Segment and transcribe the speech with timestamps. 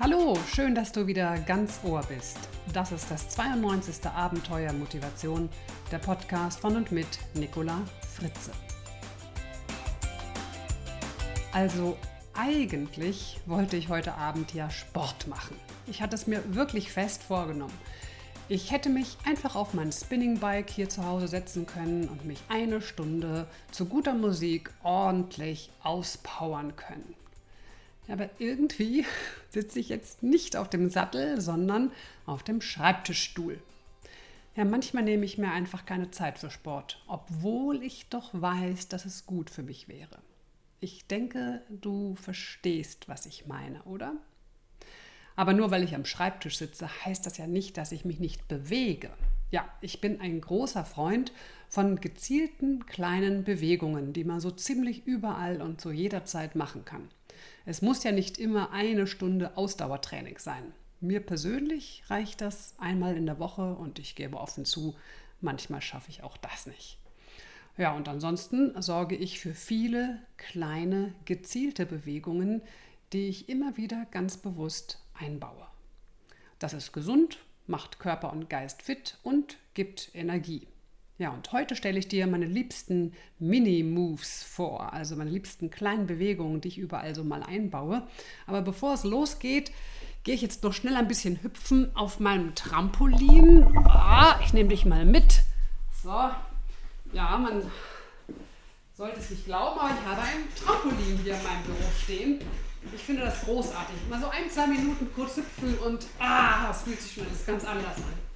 [0.00, 2.38] Hallo, schön, dass du wieder ganz Ohr bist.
[2.72, 4.06] Das ist das 92.
[4.06, 5.48] Abenteuer Motivation,
[5.90, 7.80] der Podcast von und mit Nicola
[8.14, 8.52] Fritze.
[11.52, 11.96] Also
[12.32, 15.56] eigentlich wollte ich heute Abend ja Sport machen.
[15.88, 17.76] Ich hatte es mir wirklich fest vorgenommen.
[18.48, 22.82] Ich hätte mich einfach auf mein Spinningbike hier zu Hause setzen können und mich eine
[22.82, 27.16] Stunde zu guter Musik ordentlich auspowern können.
[28.08, 29.04] Aber irgendwie
[29.50, 31.92] sitze ich jetzt nicht auf dem Sattel, sondern
[32.26, 33.60] auf dem Schreibtischstuhl.
[34.56, 39.04] Ja, manchmal nehme ich mir einfach keine Zeit für Sport, obwohl ich doch weiß, dass
[39.04, 40.18] es gut für mich wäre.
[40.80, 44.14] Ich denke, du verstehst, was ich meine, oder?
[45.36, 48.48] Aber nur weil ich am Schreibtisch sitze, heißt das ja nicht, dass ich mich nicht
[48.48, 49.10] bewege.
[49.52, 51.32] Ja, ich bin ein großer Freund
[51.68, 57.08] von gezielten kleinen Bewegungen, die man so ziemlich überall und zu jeder Zeit machen kann.
[57.66, 60.72] Es muss ja nicht immer eine Stunde Ausdauertraining sein.
[61.00, 64.96] Mir persönlich reicht das einmal in der Woche und ich gebe offen zu,
[65.40, 66.98] manchmal schaffe ich auch das nicht.
[67.76, 72.62] Ja, und ansonsten sorge ich für viele kleine, gezielte Bewegungen,
[73.12, 75.66] die ich immer wieder ganz bewusst einbaue.
[76.58, 80.66] Das ist gesund, macht Körper und Geist fit und gibt Energie.
[81.18, 86.60] Ja, und heute stelle ich dir meine liebsten Mini-Moves vor, also meine liebsten kleinen Bewegungen,
[86.60, 88.06] die ich überall so mal einbaue.
[88.46, 89.72] Aber bevor es losgeht,
[90.22, 93.66] gehe ich jetzt noch schnell ein bisschen hüpfen auf meinem Trampolin.
[93.88, 95.42] Ah, ich nehme dich mal mit.
[96.04, 96.30] So,
[97.12, 97.62] ja, man
[98.94, 102.38] sollte es nicht glauben, aber ich habe ein Trampolin hier in meinem Büro stehen.
[102.94, 103.96] Ich finde das großartig.
[104.08, 107.96] Mal so ein, zwei Minuten kurz hüpfen und ah, das fühlt sich schon ganz anders
[107.96, 108.27] an.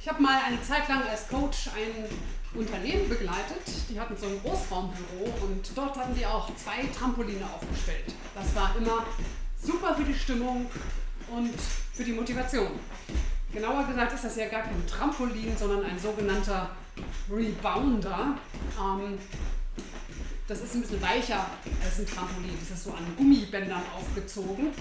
[0.00, 2.04] Ich habe mal eine Zeit lang als Coach ein
[2.54, 3.62] Unternehmen begleitet.
[3.88, 8.12] Die hatten so ein Großraumbüro und dort hatten die auch zwei Trampoline aufgestellt.
[8.34, 9.04] Das war immer
[9.60, 10.66] super für die Stimmung
[11.30, 11.54] und
[11.92, 12.68] für die Motivation.
[13.52, 16.70] Genauer gesagt ist das ja gar kein Trampolin, sondern ein sogenannter
[17.30, 18.36] Rebounder.
[18.78, 19.18] Ähm,
[20.46, 21.46] das ist ein bisschen weicher
[21.82, 22.58] als ein Trampolin.
[22.60, 24.72] Das ist so an Gummibändern aufgezogen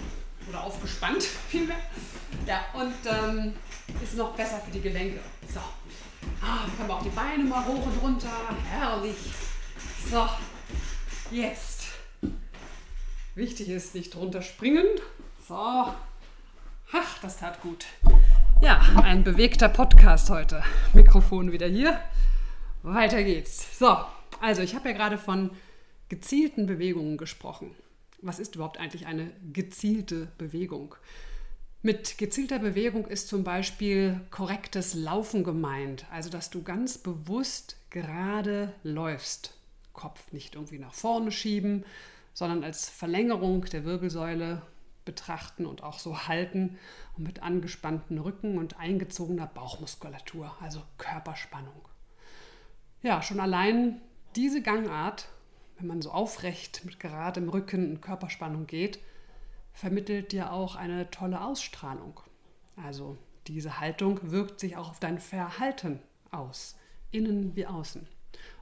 [0.49, 1.77] oder aufgespannt vielmehr.
[2.45, 3.53] Ja, und ähm,
[4.01, 5.19] ist noch besser für die Gelenke.
[5.53, 5.59] So.
[6.41, 8.29] Ah, können wir auch die Beine mal hoch und runter.
[8.69, 9.15] Herrlich.
[10.09, 10.27] So,
[11.31, 11.83] jetzt.
[13.35, 14.85] Wichtig ist, nicht drunter springen.
[15.47, 15.55] So.
[15.55, 17.85] Ach, das tat gut.
[18.61, 20.63] Ja, ein bewegter Podcast heute.
[20.93, 21.99] Mikrofon wieder hier.
[22.83, 23.79] Weiter geht's.
[23.79, 23.97] So,
[24.41, 25.51] also, ich habe ja gerade von
[26.09, 27.75] gezielten Bewegungen gesprochen.
[28.23, 30.95] Was ist überhaupt eigentlich eine gezielte Bewegung?
[31.81, 38.73] Mit gezielter Bewegung ist zum Beispiel korrektes Laufen gemeint, also dass du ganz bewusst gerade
[38.83, 39.57] läufst.
[39.91, 41.83] Kopf nicht irgendwie nach vorne schieben,
[42.33, 44.61] sondern als Verlängerung der Wirbelsäule
[45.03, 46.79] betrachten und auch so halten
[47.17, 51.89] und mit angespannten Rücken und eingezogener Bauchmuskulatur, also Körperspannung.
[53.01, 53.99] Ja, schon allein
[54.37, 55.27] diese Gangart,
[55.83, 58.99] wenn man so aufrecht mit geradem Rücken und Körperspannung geht,
[59.73, 62.21] vermittelt dir auch eine tolle Ausstrahlung.
[62.81, 63.17] Also
[63.47, 65.99] diese Haltung wirkt sich auch auf dein Verhalten
[66.31, 66.77] aus,
[67.11, 68.07] innen wie außen.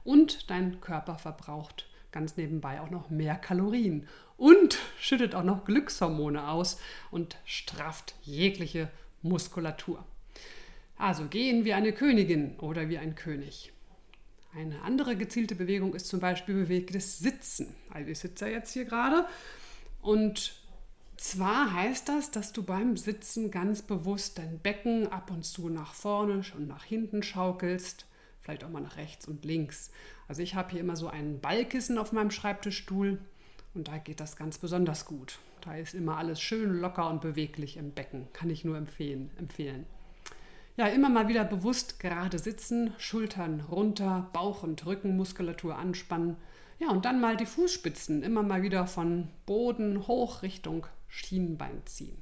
[0.02, 6.48] Und dein Körper verbraucht ganz nebenbei auch noch mehr Kalorien und schüttet auch noch Glückshormone
[6.48, 6.80] aus
[7.12, 8.90] und strafft jegliche
[9.22, 10.04] Muskulatur.
[10.98, 13.71] Also gehen wie eine Königin oder wie ein König.
[14.54, 17.74] Eine andere gezielte Bewegung ist zum Beispiel bewegtes Sitzen.
[17.90, 19.26] Also ich sitze jetzt hier gerade
[20.02, 20.54] und
[21.16, 25.94] zwar heißt das, dass du beim Sitzen ganz bewusst dein Becken ab und zu nach
[25.94, 28.06] vorne und nach hinten schaukelst,
[28.42, 29.90] vielleicht auch mal nach rechts und links.
[30.28, 33.18] Also ich habe hier immer so ein Ballkissen auf meinem Schreibtischstuhl
[33.74, 35.38] und da geht das ganz besonders gut.
[35.62, 39.30] Da ist immer alles schön locker und beweglich im Becken, kann ich nur empfehlen.
[39.38, 39.86] empfehlen.
[40.76, 46.36] Ja, immer mal wieder bewusst gerade sitzen, Schultern runter, Bauch- und Rückenmuskulatur anspannen.
[46.78, 52.16] Ja, und dann mal die Fußspitzen immer mal wieder von Boden hoch Richtung Schienenbein ziehen.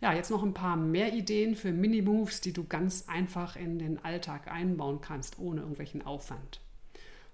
[0.00, 4.04] Ja, jetzt noch ein paar mehr Ideen für Mini-Moves, die du ganz einfach in den
[4.04, 6.60] Alltag einbauen kannst, ohne irgendwelchen Aufwand.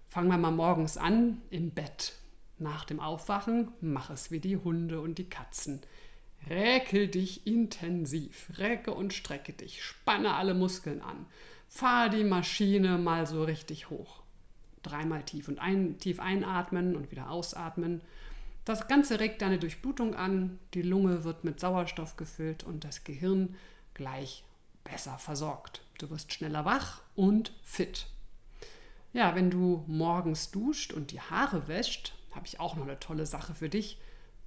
[0.09, 2.15] Fangen wir mal morgens an im Bett.
[2.59, 5.81] Nach dem Aufwachen mach es wie die Hunde und die Katzen.
[6.49, 11.27] Räkel dich intensiv, recke und strecke dich, spanne alle Muskeln an,
[11.69, 14.23] fahr die Maschine mal so richtig hoch.
[14.83, 18.03] Dreimal tief und ein, tief einatmen und wieder ausatmen.
[18.65, 23.57] Das Ganze regt deine Durchblutung an, die Lunge wird mit Sauerstoff gefüllt und das Gehirn
[23.95, 24.45] gleich
[24.85, 25.83] besser versorgt.
[25.99, 28.07] Du wirst schneller wach und fit.
[29.13, 33.27] Ja, wenn du morgens duscht und die Haare wäscht, habe ich auch noch eine tolle
[33.27, 33.99] Sache für dich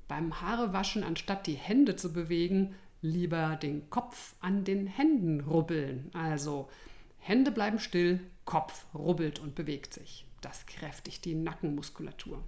[0.08, 6.10] beim Haarewaschen, anstatt die Hände zu bewegen, lieber den Kopf an den Händen rubbeln.
[6.14, 6.70] Also
[7.20, 10.26] Hände bleiben still, Kopf rubbelt und bewegt sich.
[10.42, 12.42] Das kräftigt die Nackenmuskulatur.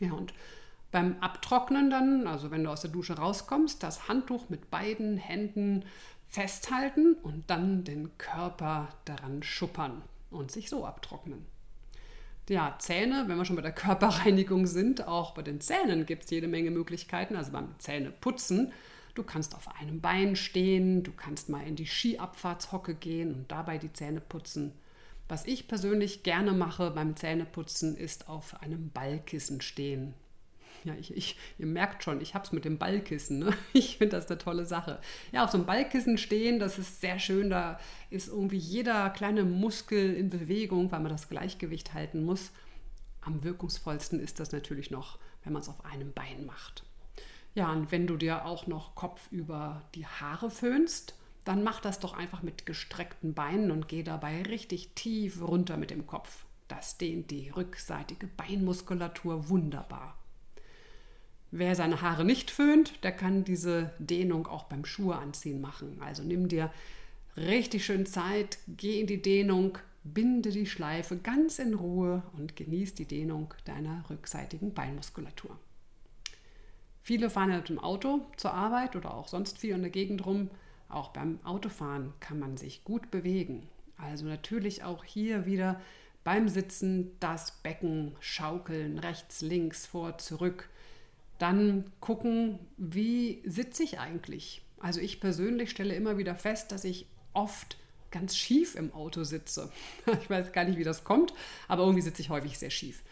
[0.00, 0.32] Ja, und
[0.90, 5.84] beim Abtrocknen dann, also wenn du aus der Dusche rauskommst, das Handtuch mit beiden Händen
[6.28, 11.46] festhalten und dann den Körper daran schuppern und sich so abtrocknen.
[12.52, 16.30] Ja, Zähne, wenn wir schon bei der Körperreinigung sind, auch bei den Zähnen gibt es
[16.30, 17.34] jede Menge Möglichkeiten.
[17.34, 18.72] Also beim Zähneputzen
[19.14, 23.76] Du kannst auf einem Bein stehen, du kannst mal in die Skiabfahrtshocke gehen und dabei
[23.76, 24.72] die Zähne putzen.
[25.28, 30.14] Was ich persönlich gerne mache beim Zähneputzen, ist auf einem Ballkissen stehen.
[30.84, 33.38] Ja, ich, ich, ihr merkt schon, ich habe es mit dem Ballkissen.
[33.38, 33.54] Ne?
[33.72, 35.00] Ich finde das eine tolle Sache.
[35.30, 37.50] Ja, auf so einem Ballkissen stehen, das ist sehr schön.
[37.50, 37.78] Da
[38.10, 42.50] ist irgendwie jeder kleine Muskel in Bewegung, weil man das Gleichgewicht halten muss.
[43.20, 46.84] Am wirkungsvollsten ist das natürlich noch, wenn man es auf einem Bein macht.
[47.54, 51.14] Ja, und wenn du dir auch noch Kopf über die Haare föhnst,
[51.44, 55.90] dann mach das doch einfach mit gestreckten Beinen und geh dabei richtig tief runter mit
[55.90, 56.46] dem Kopf.
[56.68, 60.16] Das dehnt die rückseitige Beinmuskulatur wunderbar.
[61.54, 65.98] Wer seine Haare nicht föhnt, der kann diese Dehnung auch beim Schuhe anziehen machen.
[66.00, 66.72] Also nimm dir
[67.36, 72.94] richtig schön Zeit, geh in die Dehnung, binde die Schleife ganz in Ruhe und genieß
[72.94, 75.58] die Dehnung deiner rückseitigen Beinmuskulatur.
[77.02, 80.48] Viele fahren mit dem Auto zur Arbeit oder auch sonst viel in der Gegend rum.
[80.88, 83.68] Auch beim Autofahren kann man sich gut bewegen.
[83.98, 85.78] Also natürlich auch hier wieder
[86.24, 90.70] beim Sitzen das Becken schaukeln, rechts, links, vor, zurück.
[91.42, 94.62] Dann gucken, wie sitze ich eigentlich.
[94.78, 97.78] Also ich persönlich stelle immer wieder fest, dass ich oft
[98.12, 99.72] ganz schief im Auto sitze.
[100.22, 101.34] Ich weiß gar nicht, wie das kommt,
[101.66, 103.02] aber irgendwie sitze ich häufig sehr schief.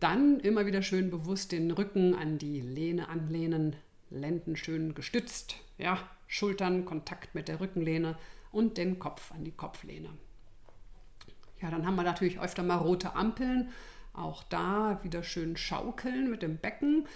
[0.00, 3.76] Dann immer wieder schön bewusst den Rücken an die Lehne anlehnen,
[4.08, 8.16] Lenden schön gestützt, ja, Schultern Kontakt mit der Rückenlehne
[8.52, 10.08] und den Kopf an die Kopflehne.
[11.60, 13.68] Ja, dann haben wir natürlich öfter mal rote Ampeln.
[14.14, 17.06] Auch da wieder schön schaukeln mit dem Becken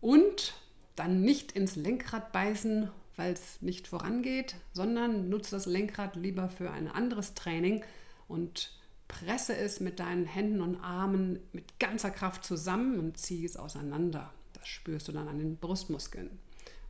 [0.00, 0.54] und
[0.96, 6.70] dann nicht ins Lenkrad beißen, weil es nicht vorangeht, sondern nutze das Lenkrad lieber für
[6.70, 7.84] ein anderes Training
[8.28, 8.72] und
[9.08, 14.32] Presse es mit deinen Händen und Armen mit ganzer Kraft zusammen und ziehe es auseinander.
[14.52, 16.38] Das spürst du dann an den Brustmuskeln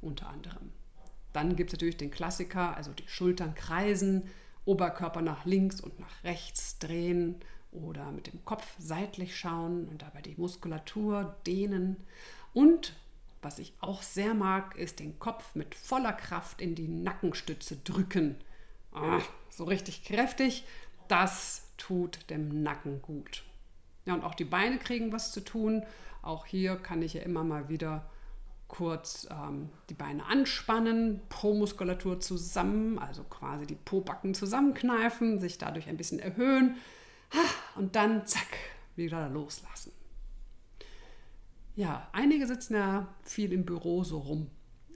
[0.02, 0.70] unter anderem.
[1.32, 4.24] Dann gibt es natürlich den Klassiker, also die Schultern kreisen,
[4.66, 7.36] Oberkörper nach links und nach rechts drehen
[7.72, 11.96] oder mit dem Kopf seitlich schauen und dabei die Muskulatur dehnen.
[12.52, 12.94] Und
[13.42, 18.36] was ich auch sehr mag, ist den Kopf mit voller Kraft in die Nackenstütze drücken.
[18.92, 20.64] Ah, so richtig kräftig.
[21.08, 23.44] Das tut dem Nacken gut.
[24.04, 25.84] Ja, und auch die Beine kriegen was zu tun.
[26.22, 28.10] Auch hier kann ich ja immer mal wieder
[28.68, 35.96] kurz ähm, die Beine anspannen, Po-Muskulatur zusammen, also quasi die Po-Backen zusammenkneifen, sich dadurch ein
[35.96, 36.76] bisschen erhöhen
[37.74, 38.46] und dann zack,
[38.96, 39.92] wieder loslassen.
[41.80, 44.48] Ja, einige sitzen ja viel im Büro so rum.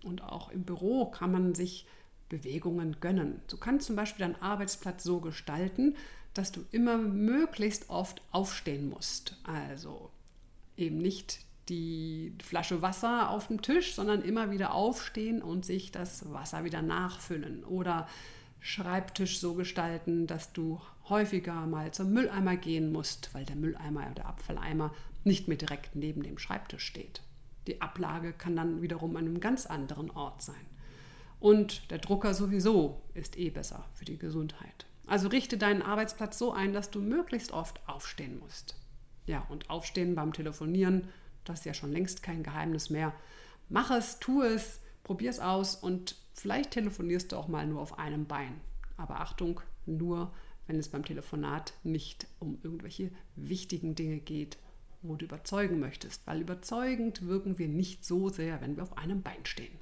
[0.03, 1.87] Und auch im Büro kann man sich
[2.29, 3.41] Bewegungen gönnen.
[3.49, 5.97] Du kannst zum Beispiel deinen Arbeitsplatz so gestalten,
[6.35, 9.39] dass du immer möglichst oft aufstehen musst.
[9.45, 10.11] Also
[10.77, 11.39] eben nicht
[11.71, 16.83] die Flasche Wasser auf dem Tisch, sondern immer wieder aufstehen und sich das Wasser wieder
[16.83, 17.65] nachfüllen.
[17.65, 18.07] Oder
[18.67, 20.81] Schreibtisch so gestalten, dass du
[21.11, 24.95] häufiger mal zum Mülleimer gehen musst, weil der Mülleimer oder der Abfalleimer
[25.25, 27.23] nicht mehr direkt neben dem Schreibtisch steht.
[27.67, 30.67] Die Ablage kann dann wiederum an einem ganz anderen Ort sein.
[31.41, 34.87] Und der Drucker sowieso ist eh besser für die Gesundheit.
[35.07, 38.77] Also richte deinen Arbeitsplatz so ein, dass du möglichst oft aufstehen musst.
[39.27, 41.09] Ja, und aufstehen beim Telefonieren,
[41.45, 43.15] das ist ja schon längst kein Geheimnis mehr.
[43.69, 47.99] Mach es, tu es, probier es aus und vielleicht telefonierst du auch mal nur auf
[47.99, 48.61] einem Bein.
[48.97, 50.33] Aber Achtung, nur
[50.67, 54.59] wenn es beim Telefonat nicht um irgendwelche wichtigen Dinge geht,
[55.05, 59.23] wo du überzeugen möchtest, weil überzeugend wirken wir nicht so sehr, wenn wir auf einem
[59.23, 59.79] Bein stehen.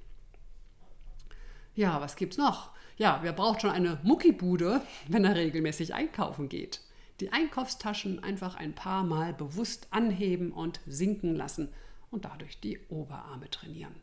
[1.75, 2.71] Ja, was gibt's noch?
[2.99, 6.81] Ja, wer braucht schon eine Muckibude, wenn er regelmäßig einkaufen geht?
[7.21, 11.69] Die Einkaufstaschen einfach ein paar Mal bewusst anheben und sinken lassen
[12.11, 13.95] und dadurch die Oberarme trainieren.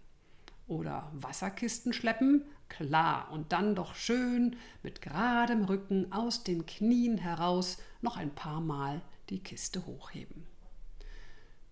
[0.67, 2.43] Oder Wasserkisten schleppen?
[2.69, 8.61] Klar, und dann doch schön mit geradem Rücken aus den Knien heraus noch ein paar
[8.61, 10.45] Mal die Kiste hochheben.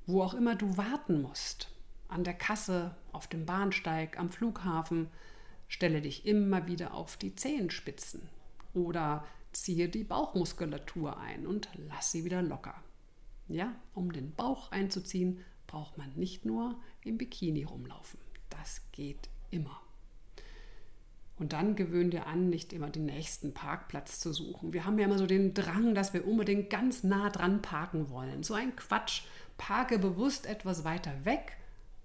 [0.07, 1.69] Wo auch immer du warten musst,
[2.07, 5.09] an der Kasse, auf dem Bahnsteig, am Flughafen,
[5.67, 8.21] Stelle dich immer wieder auf die Zehenspitzen
[8.73, 12.75] oder ziehe die Bauchmuskulatur ein und lass sie wieder locker.
[13.49, 18.19] Ja, um den Bauch einzuziehen, braucht man nicht nur im Bikini rumlaufen.
[18.49, 19.81] Das geht immer.
[21.37, 24.73] Und dann gewöhn dir an, nicht immer den nächsten Parkplatz zu suchen.
[24.73, 28.41] Wir haben ja immer so den Drang, dass wir unbedingt ganz nah dran parken wollen.
[28.43, 29.23] So ein Quatsch.
[29.57, 31.57] Parke bewusst etwas weiter weg,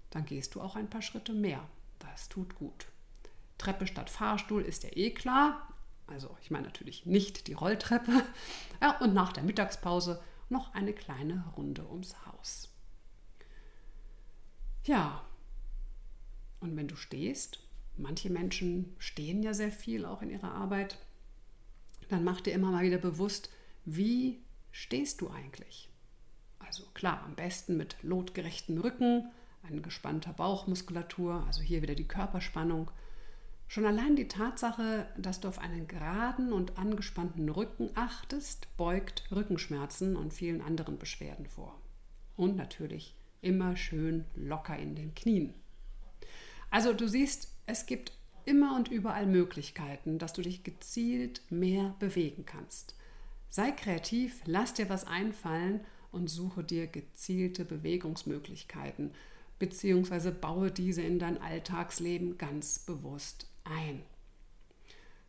[0.09, 1.67] dann gehst du auch ein paar Schritte mehr.
[1.99, 2.87] Das tut gut.
[3.57, 5.67] Treppe statt Fahrstuhl ist ja eh klar.
[6.07, 8.23] Also ich meine natürlich nicht die Rolltreppe.
[8.81, 12.69] Ja, und nach der Mittagspause noch eine kleine Runde ums Haus.
[14.83, 15.23] Ja,
[16.59, 17.59] und wenn du stehst,
[17.95, 20.97] manche Menschen stehen ja sehr viel auch in ihrer Arbeit,
[22.09, 23.49] dann mach dir immer mal wieder bewusst,
[23.85, 24.41] wie
[24.71, 25.89] stehst du eigentlich?
[26.65, 29.29] Also klar, am besten mit lotgerechtem Rücken,
[29.63, 32.91] ein gespannter Bauchmuskulatur, also hier wieder die Körperspannung.
[33.67, 40.15] Schon allein die Tatsache, dass du auf einen geraden und angespannten Rücken achtest, beugt Rückenschmerzen
[40.15, 41.79] und vielen anderen Beschwerden vor.
[42.35, 45.53] Und natürlich immer schön locker in den Knien.
[46.69, 48.11] Also du siehst, es gibt
[48.45, 52.95] immer und überall Möglichkeiten, dass du dich gezielt mehr bewegen kannst.
[53.49, 55.81] Sei kreativ, lass dir was einfallen
[56.13, 59.11] und suche dir gezielte Bewegungsmöglichkeiten,
[59.59, 64.03] beziehungsweise baue diese in dein Alltagsleben ganz bewusst ein.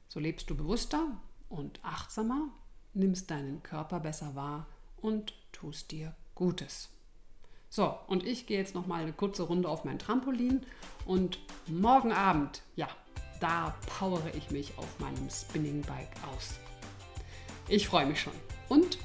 [0.08, 1.06] So lebst du bewusster
[1.48, 2.48] und achtsamer,
[2.92, 4.68] nimmst deinen Körper besser wahr
[5.00, 6.90] und tust dir Gutes.
[7.70, 10.64] So, und ich gehe jetzt noch mal eine kurze Runde auf mein Trampolin
[11.06, 12.88] und morgen Abend, ja,
[13.40, 16.54] da powere ich mich auf meinem Spinning Bike aus.
[17.68, 18.32] Ich freue mich schon.
[18.68, 18.98] Und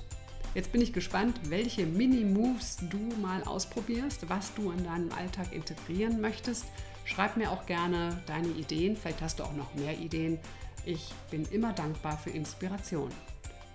[0.54, 6.22] jetzt bin ich gespannt, welche Mini-Moves du mal ausprobierst, was du in deinem Alltag integrieren
[6.22, 6.66] möchtest.
[7.06, 10.40] Schreib mir auch gerne deine Ideen, vielleicht hast du auch noch mehr Ideen.
[10.86, 13.10] Ich bin immer dankbar für Inspiration.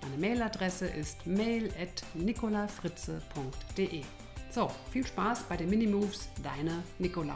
[0.02, 4.02] Meine Mailadresse ist mail.nicolafritze.de.
[4.50, 7.34] So, viel Spaß bei den Minimoves, deine Nicola.